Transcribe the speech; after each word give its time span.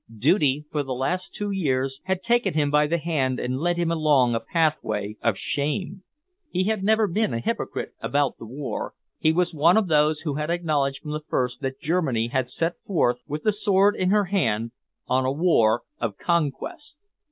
Duty, 0.17 0.65
for 0.71 0.81
the 0.81 0.95
last 0.95 1.25
two 1.37 1.51
years, 1.51 1.99
had 2.05 2.23
taken 2.23 2.55
him 2.55 2.71
by 2.71 2.87
the 2.87 2.97
hand 2.97 3.39
and 3.39 3.59
led 3.59 3.77
him 3.77 3.91
along 3.91 4.33
a 4.33 4.39
pathway 4.39 5.15
of 5.21 5.37
shame. 5.37 6.01
He 6.49 6.63
had 6.63 6.83
never 6.83 7.05
been 7.07 7.35
a 7.35 7.39
hypocrite 7.39 7.93
about 8.01 8.39
the 8.39 8.47
war. 8.47 8.95
He 9.19 9.31
was 9.31 9.53
one 9.53 9.77
of 9.77 9.87
those 9.89 10.21
who 10.21 10.33
had 10.33 10.49
acknowledged 10.49 11.03
from 11.03 11.11
the 11.11 11.21
first 11.29 11.59
that 11.61 11.79
Germany 11.79 12.29
had 12.29 12.49
set 12.49 12.79
forth, 12.81 13.19
with 13.27 13.43
the 13.43 13.53
sword 13.53 13.95
in 13.95 14.09
her 14.09 14.25
hand, 14.25 14.71
on 15.07 15.23
a 15.23 15.31
war 15.31 15.83
of 15.99 16.17
conquest. 16.17 16.95